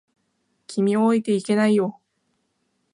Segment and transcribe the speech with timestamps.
[0.65, 1.99] 君を置いていけないよ。